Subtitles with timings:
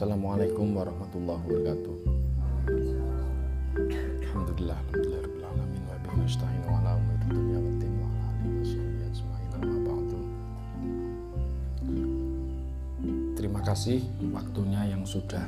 [0.00, 1.96] Assalamualaikum warahmatullahi wabarakatuh.
[4.24, 8.56] Alhamdulillah, alhamdulillah rabbil alamin wa bihi nasta'in wa ala umuri dunya waddin wa ala alihi
[8.64, 10.20] washabihi ajma'in amma ba'du.
[13.36, 14.00] Terima kasih
[14.32, 15.44] waktunya yang sudah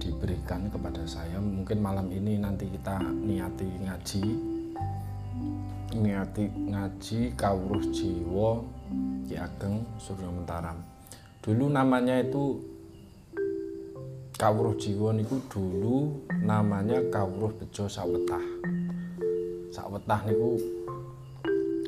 [0.00, 1.36] diberikan kepada saya.
[1.44, 4.24] Mungkin malam ini nanti kita niati ngaji
[6.00, 8.64] niati ngaji kawruh jiwa
[9.28, 10.91] Ki Ageng Surya Mentaram.
[11.42, 12.62] Dulu namanya itu
[14.38, 18.42] Kawruh Jiwa niku dulu namanya Kawruh Bejo Sawetah.
[19.74, 20.58] Sawetah niku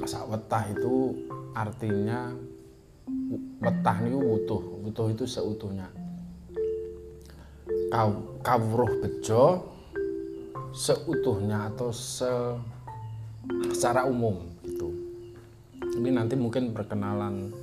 [0.05, 1.15] Sawetah itu
[1.55, 2.35] artinya
[3.63, 5.89] wetah niku wutuh, wutuh itu seutuhnya.
[7.89, 8.11] Kaw,
[8.43, 9.71] kawruh bejo
[10.75, 12.29] seutuhnya atau se
[13.71, 14.91] secara umum gitu.
[15.95, 17.55] Ini nanti mungkin perkenalan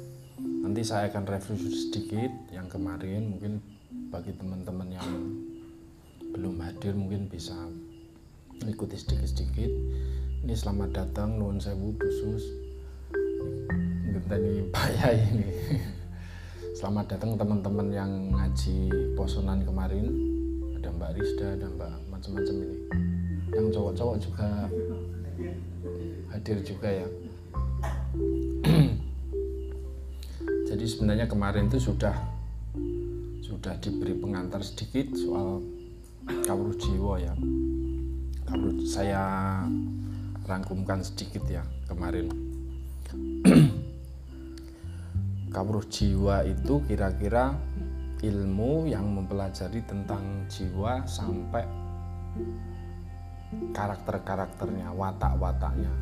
[0.62, 3.58] nanti saya akan review sedikit yang kemarin mungkin
[4.14, 5.09] bagi teman-teman yang
[6.31, 7.53] belum hadir mungkin bisa
[8.64, 9.72] ikuti sedikit-sedikit.
[10.42, 12.62] Ini selamat datang nuwun sewu khusus
[14.31, 15.44] ini payah ini.
[16.72, 18.88] Selamat datang teman-teman yang ngaji
[19.20, 20.08] posonan kemarin.
[20.80, 22.78] Ada Mbak Rizda, ada Mbak macam-macam ini.
[23.52, 24.48] Yang cowok-cowok juga
[26.31, 27.08] hadir juga ya.
[30.82, 32.18] Jadi sebenarnya kemarin itu sudah
[33.46, 35.62] sudah diberi pengantar sedikit soal
[36.26, 37.38] kawruh jiwa ya.
[38.50, 39.22] Kawruh saya
[40.42, 42.34] rangkumkan sedikit ya kemarin.
[45.54, 47.54] kawruh jiwa itu kira-kira
[48.26, 51.62] ilmu yang mempelajari tentang jiwa sampai
[53.70, 55.94] karakter-karakternya, watak-wataknya,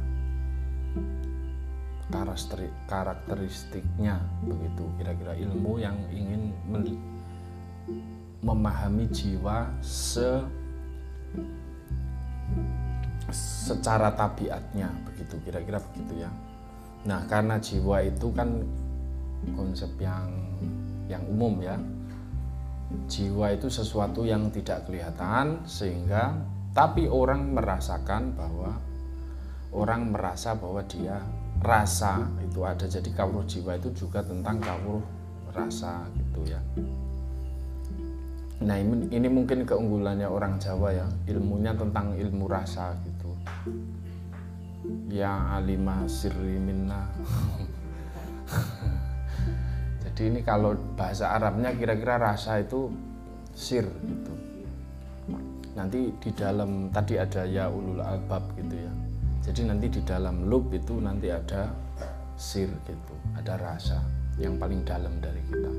[2.89, 6.53] karakteristiknya begitu kira-kira ilmu yang ingin
[8.41, 10.41] memahami jiwa se
[13.29, 16.31] secara tabiatnya begitu kira-kira begitu ya.
[17.05, 18.65] Nah, karena jiwa itu kan
[19.53, 20.33] konsep yang
[21.05, 21.77] yang umum ya.
[23.05, 26.33] Jiwa itu sesuatu yang tidak kelihatan sehingga
[26.73, 28.81] tapi orang merasakan bahwa
[29.69, 31.21] orang merasa bahwa dia
[31.59, 32.85] rasa itu ada.
[32.87, 35.03] Jadi kawruh jiwa itu juga tentang kawruh
[35.51, 36.59] rasa gitu ya.
[38.59, 43.31] Nah ini, ini mungkin keunggulannya orang Jawa ya ilmunya tentang ilmu rasa gitu.
[45.11, 47.07] Ya alimah sirri minna.
[50.03, 52.91] Jadi ini kalau bahasa Arabnya kira-kira rasa itu
[53.55, 54.33] sir gitu.
[55.79, 58.91] Nanti di dalam tadi ada ya ulul albab gitu ya
[59.39, 61.71] jadi nanti di dalam loop itu nanti ada
[62.39, 63.99] sir gitu, ada rasa
[64.39, 65.71] yang paling dalam dari kita.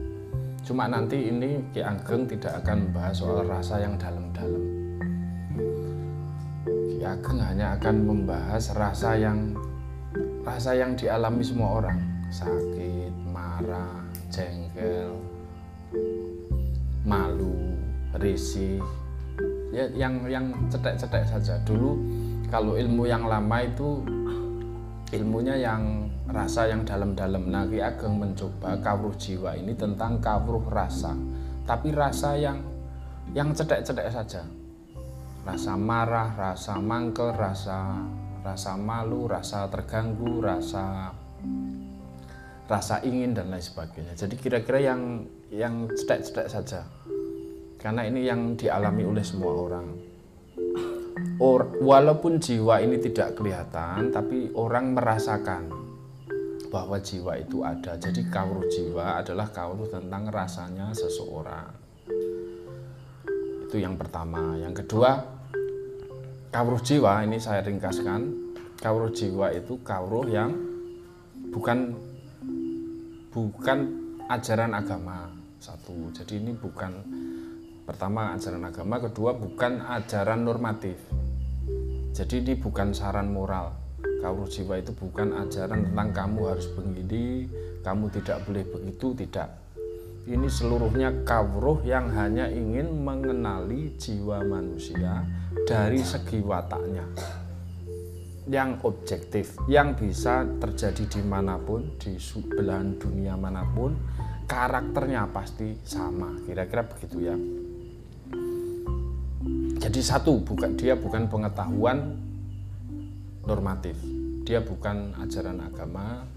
[0.60, 4.64] Cuma nanti ini Ki Ageng tidak akan membahas soal rasa yang dalam-dalam.
[6.68, 9.56] Ki Ageng hanya akan membahas rasa yang
[10.44, 11.98] rasa yang dialami semua orang,
[12.28, 15.16] sakit, marah, jengkel,
[17.08, 17.76] malu,
[18.20, 18.84] risih,
[19.72, 21.56] ya yang yang cetek-cetek saja.
[21.64, 21.96] Dulu
[22.50, 24.02] kalau ilmu yang lama itu
[25.14, 31.14] ilmunya yang rasa yang dalam-dalam nah Ki Ageng mencoba kawruh jiwa ini tentang kawruh rasa
[31.62, 32.58] tapi rasa yang
[33.30, 34.42] yang cedek-cedek saja
[35.40, 37.96] rasa marah, rasa mangkel, rasa
[38.44, 41.14] rasa malu, rasa terganggu, rasa
[42.70, 44.14] rasa ingin dan lain sebagainya.
[44.14, 46.82] Jadi kira-kira yang yang cedek-cedek saja.
[47.80, 50.10] Karena ini yang dialami oleh semua orang
[51.40, 55.80] or, walaupun jiwa ini tidak kelihatan tapi orang merasakan
[56.70, 57.98] bahwa jiwa itu ada.
[57.98, 61.74] Jadi kawruh jiwa adalah kawruh tentang rasanya seseorang.
[63.66, 64.54] Itu yang pertama.
[64.56, 65.18] Yang kedua
[66.54, 68.48] kawruh jiwa ini saya ringkaskan.
[68.80, 70.54] Kawruh jiwa itu kawruh yang
[71.50, 71.98] bukan
[73.34, 73.78] bukan
[74.30, 75.28] ajaran agama.
[75.60, 76.08] Satu.
[76.16, 76.92] Jadi ini bukan
[77.90, 80.94] pertama ajaran agama kedua bukan ajaran normatif
[82.10, 83.70] jadi ini bukan saran moral.
[84.20, 87.48] Kawruh jiwa itu bukan ajaran tentang kamu harus begini,
[87.80, 89.48] kamu tidak boleh begitu, tidak.
[90.28, 95.24] Ini seluruhnya kawruh yang hanya ingin mengenali jiwa manusia
[95.64, 97.08] dari segi wataknya.
[98.50, 102.20] Yang objektif, yang bisa terjadi di mana pun, di
[102.52, 103.96] belahan dunia mana pun,
[104.44, 106.36] karakternya pasti sama.
[106.44, 107.38] Kira-kira begitu ya.
[109.80, 112.12] Jadi satu, bukan dia bukan pengetahuan
[113.48, 113.96] normatif.
[114.44, 116.28] Dia bukan ajaran agama.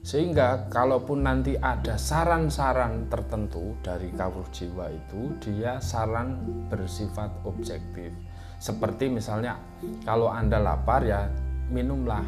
[0.00, 6.40] Sehingga kalaupun nanti ada saran-saran tertentu dari kawruh jiwa itu dia saran
[6.72, 8.16] bersifat objektif.
[8.56, 9.60] Seperti misalnya
[10.08, 11.28] kalau anda lapar ya
[11.68, 12.24] minumlah.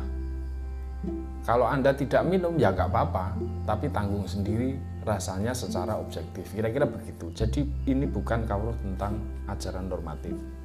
[1.49, 4.77] Kalau anda tidak minum ya nggak apa-apa tapi tanggung sendiri
[5.07, 6.51] rasanya secara objektif.
[6.51, 7.31] Kira-kira begitu.
[7.33, 9.17] Jadi ini bukan kawruh tentang
[9.47, 10.58] ajaran normatif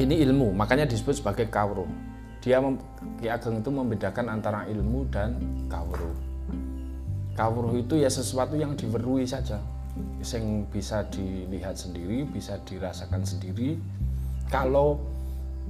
[0.00, 1.88] ini ilmu makanya disebut sebagai kawruh
[2.40, 2.56] dia
[3.20, 5.36] Ki Ageng itu membedakan antara ilmu dan
[5.68, 6.16] kawruh.
[7.36, 9.60] Kawruh itu ya sesuatu yang diwerui saja,
[10.24, 13.76] yang bisa dilihat sendiri, bisa dirasakan sendiri.
[14.48, 14.96] Kalau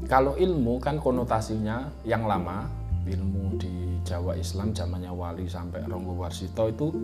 [0.06, 2.70] kalau ilmu kan konotasinya yang lama,
[3.02, 6.94] ilmu di Jawa Islam zamannya Wali sampai Ronggo Warsito itu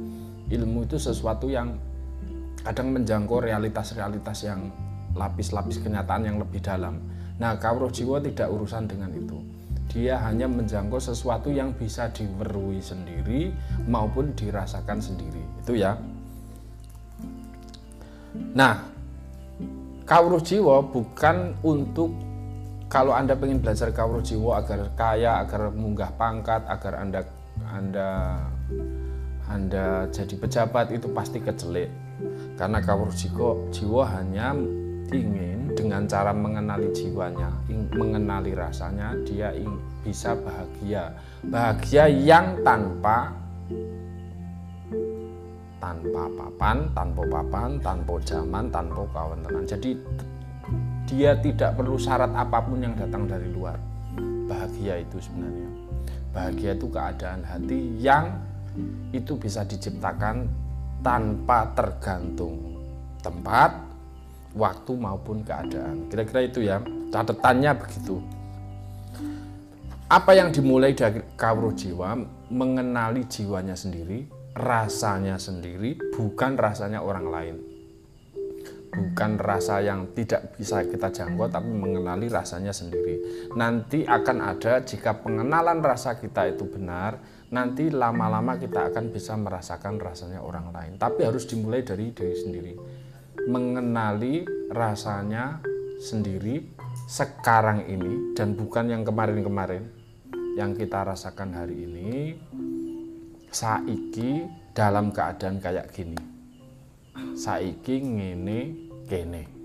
[0.47, 1.75] ilmu itu sesuatu yang
[2.63, 4.71] kadang menjangkau realitas-realitas yang
[5.19, 7.16] lapis-lapis kenyataan yang lebih dalam.
[7.37, 9.39] Nah, kawruh jiwa tidak urusan dengan itu.
[9.93, 13.55] Dia hanya menjangkau sesuatu yang bisa diwerui sendiri
[13.89, 15.41] maupun dirasakan sendiri.
[15.65, 15.97] Itu ya.
[18.57, 18.97] Nah
[20.07, 22.15] kawruh jiwa bukan untuk
[22.87, 27.21] kalau anda ingin belajar kawruh jiwa agar kaya agar munggah pangkat agar anda
[27.67, 28.11] anda
[29.51, 31.91] anda jadi pejabat itu pasti kecelek
[32.57, 34.55] karena kawruh jiwa, jiwa hanya
[35.13, 37.53] ingin dengan cara mengenali jiwanya,
[37.95, 39.55] mengenali rasanya, dia
[40.03, 41.15] bisa bahagia.
[41.47, 43.35] Bahagia yang tanpa
[45.77, 49.95] tanpa papan, tanpa papan, tanpa zaman, tanpa kawan Jadi
[51.07, 53.79] dia tidak perlu syarat apa pun yang datang dari luar.
[54.51, 55.71] Bahagia itu sebenarnya.
[56.35, 58.35] Bahagia itu keadaan hati yang
[59.15, 60.51] itu bisa diciptakan
[61.01, 62.77] tanpa tergantung
[63.23, 63.73] tempat,
[64.57, 66.09] waktu maupun keadaan.
[66.09, 66.81] Kira-kira itu ya,
[67.13, 68.19] catatannya begitu.
[70.07, 72.17] Apa yang dimulai dari kawruh jiwa,
[72.49, 74.25] mengenali jiwanya sendiri,
[74.57, 77.57] rasanya sendiri, bukan rasanya orang lain.
[78.97, 83.21] Bukan rasa yang tidak bisa kita jangkau, tapi mengenali rasanya sendiri.
[83.59, 87.21] Nanti akan ada jika pengenalan rasa kita itu benar,
[87.53, 90.93] nanti lama-lama kita akan bisa merasakan rasanya orang lain.
[90.97, 92.73] Tapi harus dimulai dari diri sendiri
[93.45, 95.61] mengenali rasanya
[96.01, 96.65] sendiri
[97.07, 99.85] sekarang ini dan bukan yang kemarin-kemarin
[100.57, 102.11] yang kita rasakan hari ini
[103.53, 106.21] saiki dalam keadaan kayak gini
[107.37, 108.61] saiki ngene
[109.05, 109.57] kene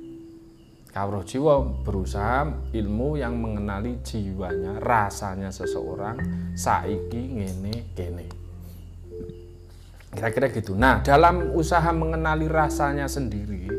[0.91, 6.19] Kawruh jiwa berusaha ilmu yang mengenali jiwanya, rasanya seseorang
[6.51, 8.40] saiki ngene kene.
[10.11, 10.75] Kira-kira gitu.
[10.75, 13.71] Nah, dalam usaha mengenali rasanya sendiri,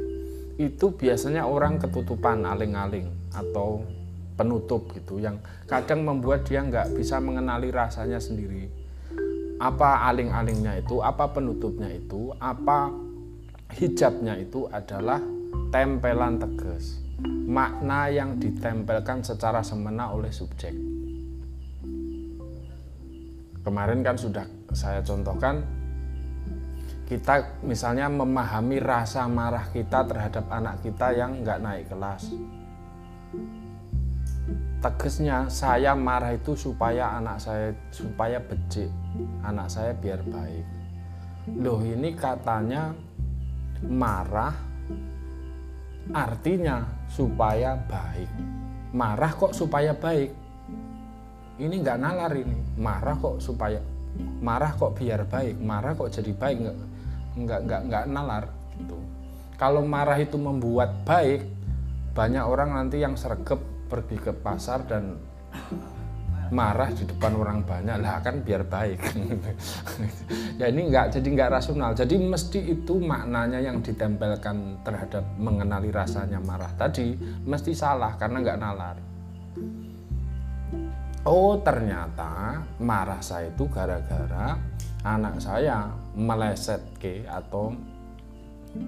[0.56, 3.84] itu biasanya orang ketutupan aling-aling atau
[4.37, 5.38] penutup gitu yang
[5.69, 8.69] kadang membuat dia nggak bisa mengenali rasanya sendiri.
[9.62, 12.90] Apa aling-alingnya itu apa penutupnya itu apa
[13.79, 15.23] hijabnya itu adalah
[15.70, 16.99] tempelan tegas.
[17.46, 20.75] Makna yang ditempelkan secara semena oleh subjek.
[23.62, 24.43] Kemarin kan sudah
[24.75, 25.81] saya contohkan
[27.07, 32.33] kita misalnya memahami rasa marah kita terhadap anak kita yang nggak naik kelas.
[34.83, 38.91] Tegasnya saya marah itu supaya anak saya supaya becik.
[39.47, 40.67] Anak saya biar baik.
[41.59, 42.94] Loh ini katanya
[43.87, 44.55] marah
[46.11, 48.31] artinya supaya baik.
[48.94, 50.35] Marah kok supaya baik?
[51.63, 52.59] Ini nggak nalar ini.
[52.79, 53.79] Marah kok supaya
[54.43, 55.63] marah kok biar baik?
[55.63, 56.92] Marah kok jadi baik nggak
[57.36, 58.44] nggak nggak nalar
[58.77, 58.98] gitu.
[59.56, 61.46] Kalau marah itu membuat baik
[62.12, 65.17] banyak orang nanti yang sergap pergi ke pasar dan
[66.53, 67.96] marah di depan orang banyak.
[67.96, 69.01] Lah kan biar baik
[70.60, 71.96] ya ini nggak jadi nggak rasional.
[71.96, 77.17] Jadi mesti itu maknanya yang ditempelkan terhadap mengenali rasanya marah tadi
[77.48, 78.96] mesti salah karena nggak nalar.
[81.22, 84.58] Oh ternyata marah saya itu gara-gara
[85.06, 87.73] anak saya meleset ke atau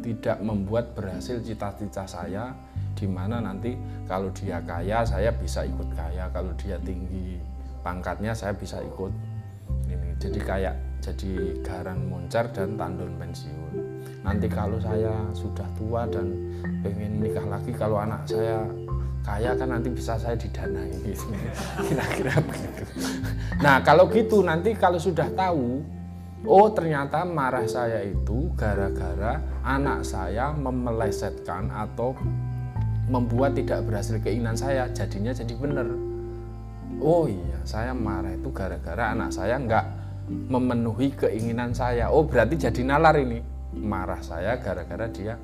[0.01, 2.57] tidak membuat berhasil cita-cita saya
[2.97, 3.77] di mana nanti
[4.09, 6.31] kalau dia kaya saya bisa ikut kaya.
[6.33, 7.37] Kalau dia tinggi
[7.85, 9.13] pangkatnya saya bisa ikut
[9.91, 10.17] ini.
[10.17, 13.75] Jadi kayak jadi garan moncer dan tandon pensiun.
[14.25, 16.33] Nanti kalau saya sudah tua dan
[16.81, 18.65] pengen nikah lagi kalau anak saya
[19.25, 20.97] kaya kan nanti bisa saya didanai.
[21.89, 22.85] Kira-kira begitu.
[23.61, 25.85] Nah kalau gitu nanti kalau sudah tahu
[26.45, 32.13] Oh ternyata marah saya itu gara-gara anak saya memelesetkan atau
[33.09, 34.85] membuat tidak berhasil keinginan saya.
[34.93, 35.89] Jadinya jadi benar.
[37.01, 39.85] Oh iya saya marah itu gara-gara anak saya nggak
[40.53, 42.13] memenuhi keinginan saya.
[42.13, 43.41] Oh berarti jadi nalar ini.
[43.81, 45.41] Marah saya gara-gara dia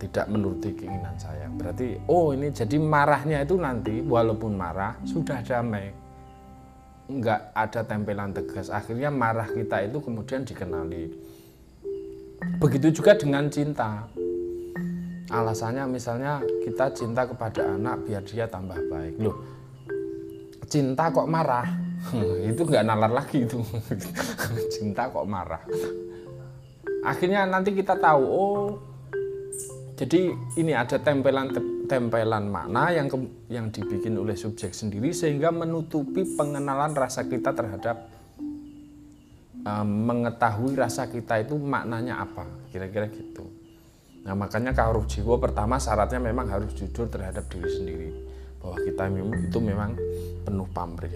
[0.00, 1.44] tidak menuruti keinginan saya.
[1.52, 5.99] Berarti oh ini jadi marahnya itu nanti walaupun marah sudah damai
[7.18, 8.70] nggak ada tempelan tegas.
[8.70, 11.10] Akhirnya marah kita itu kemudian dikenali.
[12.62, 14.06] Begitu juga dengan cinta.
[15.30, 19.14] Alasannya misalnya kita cinta kepada anak biar dia tambah baik.
[19.18, 19.60] Loh
[20.70, 21.66] cinta kok marah?
[22.46, 23.60] Itu nggak nalar lagi itu.
[24.72, 25.60] Cinta kok marah?
[27.04, 28.64] Akhirnya nanti kita tahu oh
[29.98, 31.52] jadi ini ada tempelan
[31.90, 33.18] tempelan makna yang ke,
[33.50, 38.06] yang dibikin oleh subjek sendiri sehingga menutupi pengenalan rasa kita terhadap
[39.66, 43.42] um, mengetahui rasa kita itu maknanya apa kira-kira gitu.
[44.22, 48.10] Nah makanya kawruh jiwa pertama syaratnya memang harus jujur terhadap diri sendiri
[48.62, 49.04] bahwa kita
[49.50, 49.90] itu memang
[50.46, 51.14] penuh pamrih.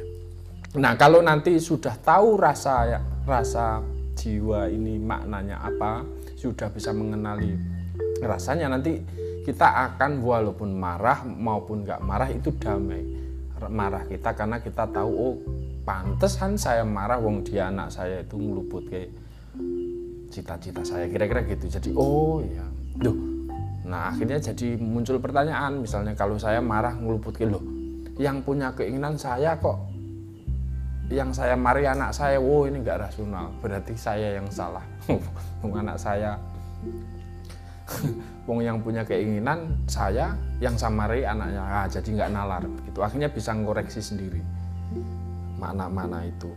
[0.74, 3.78] Nah kalau nanti sudah tahu rasa rasa
[4.18, 6.02] jiwa ini maknanya apa,
[6.34, 7.54] sudah bisa mengenali
[8.18, 8.98] rasanya nanti
[9.44, 13.04] kita akan walaupun marah maupun nggak marah itu damai.
[13.64, 15.36] Marah kita karena kita tahu oh
[15.84, 19.12] pantesan saya marah wong dia anak saya itu ngeluput kayak
[20.32, 21.68] cita-cita saya kira-kira gitu.
[21.68, 22.64] Jadi oh ya
[22.96, 23.16] duh.
[23.84, 27.60] Nah akhirnya jadi muncul pertanyaan misalnya kalau saya marah ngeluput ke loh
[28.16, 29.90] yang punya keinginan saya kok
[31.12, 34.84] yang saya mari anak saya wow ini nggak rasional berarti saya yang salah.
[35.64, 36.36] Anak saya
[38.44, 43.00] wong yang punya keinginan saya yang samari anaknya ah, jadi nggak nalar gitu.
[43.00, 44.40] Akhirnya bisa ngoreksi sendiri
[45.56, 46.52] mana-mana itu.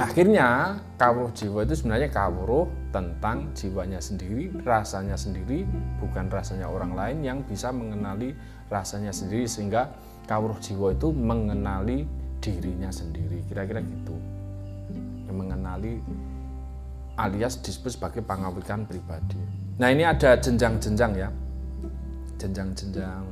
[0.00, 2.64] Akhirnya kawruh jiwa itu sebenarnya kawruh
[2.96, 5.68] tentang jiwanya sendiri rasanya sendiri
[6.00, 8.32] bukan rasanya orang lain yang bisa mengenali
[8.72, 9.92] rasanya sendiri sehingga
[10.24, 12.08] kawruh jiwa itu mengenali
[12.40, 13.44] dirinya sendiri.
[13.44, 14.16] Kira-kira gitu.
[15.28, 16.00] Yang mengenali
[17.20, 21.28] alias disebut sebagai pengawikan pribadi Nah ini ada jenjang-jenjang ya,
[22.36, 23.24] jenjang-jenjang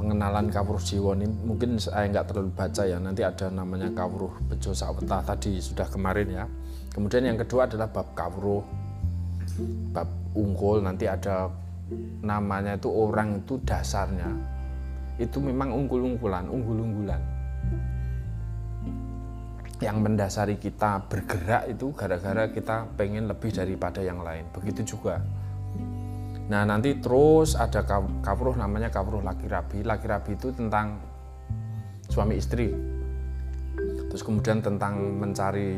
[0.00, 2.96] pengenalan kawruh jiwa ini mungkin saya nggak terlalu baca ya.
[2.96, 6.44] Nanti ada namanya kawruh bejo saweta tadi sudah kemarin ya.
[6.96, 8.64] Kemudian yang kedua adalah bab kawruh
[9.92, 10.80] bab unggul.
[10.80, 11.52] Nanti ada
[12.24, 14.32] namanya itu orang itu dasarnya.
[15.20, 17.20] Itu memang unggul-unggulan unggul-unggulan
[19.80, 24.44] yang mendasari kita bergerak itu gara-gara kita pengen lebih daripada yang lain.
[24.52, 25.24] Begitu juga.
[26.52, 27.80] Nah nanti terus ada
[28.20, 29.80] kawruh namanya kawruh laki rabi.
[29.80, 31.00] Laki rabi itu tentang
[32.12, 32.68] suami istri.
[34.12, 35.72] Terus kemudian tentang mencari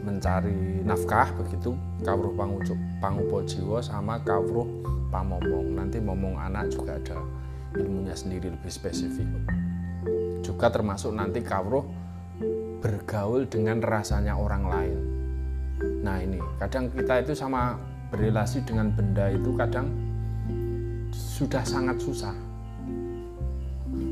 [0.00, 1.76] mencari nafkah begitu.
[2.00, 4.64] Kawruh pangucup pangupo jiwa sama kawruh
[5.12, 5.76] pamomong.
[5.76, 7.20] Nanti momong anak juga ada
[7.76, 9.28] ilmunya sendiri lebih spesifik.
[10.40, 11.84] Juga termasuk nanti kawruh
[12.80, 14.98] bergaul dengan rasanya orang lain.
[16.02, 17.76] Nah ini kadang kita itu sama
[18.08, 19.90] berrelasi dengan benda itu kadang
[21.12, 22.34] sudah sangat susah.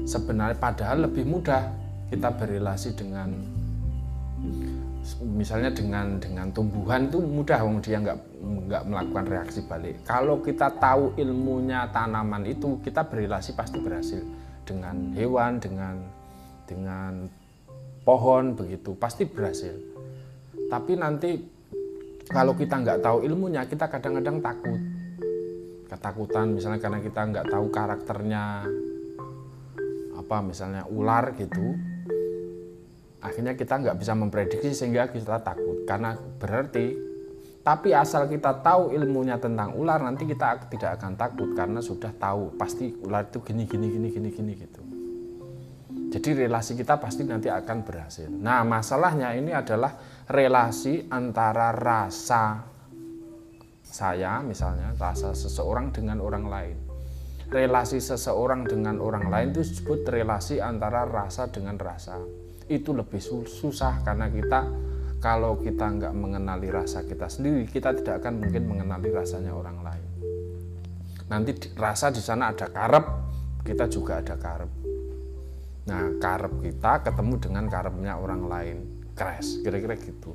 [0.05, 1.73] Sebenarnya padahal lebih mudah
[2.13, 3.33] kita berrelasi dengan
[5.21, 10.01] misalnya dengan dengan tumbuhan itu mudah wong dia nggak nggak melakukan reaksi balik.
[10.05, 14.21] Kalau kita tahu ilmunya tanaman itu kita berrelasi pasti berhasil
[14.65, 16.01] dengan hewan dengan
[16.65, 17.29] dengan
[18.05, 18.93] pohon begitu.
[18.95, 19.75] Pasti berhasil.
[20.69, 21.41] Tapi nanti
[22.29, 24.81] kalau kita nggak tahu ilmunya kita kadang-kadang takut.
[25.89, 28.45] Ketakutan misalnya karena kita nggak tahu karakternya
[30.15, 31.77] apa misalnya ular gitu
[33.21, 35.85] akhirnya kita nggak bisa memprediksi sehingga kita takut.
[35.89, 37.17] Karena berarti
[37.65, 42.53] tapi asal kita tahu ilmunya tentang ular nanti kita tidak akan takut karena sudah tahu.
[42.61, 44.94] Pasti ular itu gini gini gini gini gini gitu
[46.15, 48.31] jadi relasi kita pasti nanti akan berhasil.
[48.31, 49.99] Nah, masalahnya ini adalah
[50.31, 52.63] relasi antara rasa
[53.83, 56.77] saya misalnya, rasa seseorang dengan orang lain.
[57.51, 62.23] Relasi seseorang dengan orang lain itu disebut relasi antara rasa dengan rasa.
[62.71, 63.19] Itu lebih
[63.51, 64.71] susah karena kita
[65.19, 70.07] kalau kita nggak mengenali rasa kita sendiri, kita tidak akan mungkin mengenali rasanya orang lain.
[71.27, 73.07] Nanti rasa di sana ada karep,
[73.67, 74.94] kita juga ada karep
[75.85, 78.79] Nah, karep kita ketemu dengan karepnya orang lain.
[79.15, 80.33] Crash, kira-kira gitu.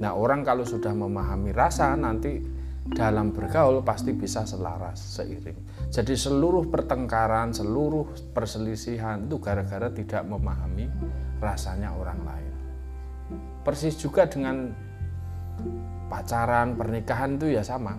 [0.00, 2.40] Nah, orang kalau sudah memahami rasa nanti
[2.88, 5.90] dalam bergaul pasti bisa selaras seiring.
[5.92, 10.88] Jadi seluruh pertengkaran, seluruh perselisihan itu gara-gara tidak memahami
[11.42, 12.54] rasanya orang lain.
[13.60, 14.72] Persis juga dengan
[16.08, 17.94] pacaran, pernikahan itu ya sama.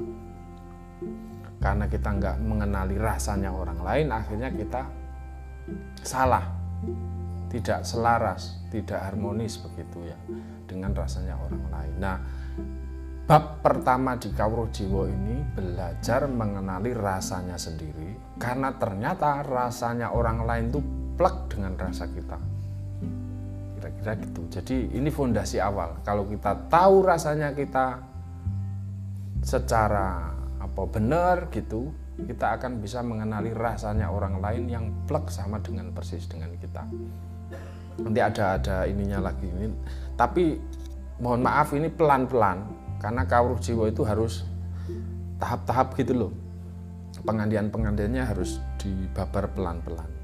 [1.61, 4.81] Karena kita nggak mengenali rasanya orang lain, akhirnya kita
[6.01, 6.61] salah
[7.51, 10.17] tidak selaras, tidak harmonis begitu ya
[10.63, 11.95] dengan rasanya orang lain.
[12.00, 12.17] Nah,
[13.27, 20.65] bab pertama di Kawruh Jiwa ini belajar mengenali rasanya sendiri karena ternyata rasanya orang lain
[20.71, 20.81] itu
[21.19, 22.39] plek dengan rasa kita.
[23.77, 24.41] Kira-kira gitu.
[24.47, 26.00] Jadi ini fondasi awal.
[26.07, 28.00] Kalau kita tahu rasanya kita
[29.43, 35.89] secara apa benar gitu, kita akan bisa mengenali rasanya orang lain yang plek sama dengan
[35.96, 36.84] persis dengan kita.
[38.01, 39.48] Nanti ada ada ininya lagi.
[39.48, 39.68] Ini
[40.20, 40.60] tapi
[41.24, 42.63] mohon maaf ini pelan-pelan
[43.01, 44.46] karena kawruh jiwa itu harus
[45.41, 46.32] tahap-tahap gitu loh.
[47.22, 50.20] Pengandian pengandiannya harus dibabar pelan-pelan